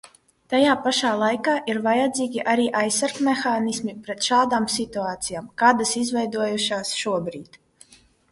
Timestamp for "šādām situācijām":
4.29-5.53